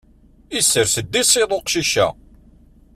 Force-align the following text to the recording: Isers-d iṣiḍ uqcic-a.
Isers-d 0.57 1.13
iṣiḍ 1.21 1.51
uqcic-a. 1.57 2.07